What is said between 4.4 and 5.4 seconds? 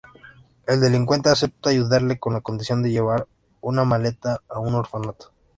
a un orfanato.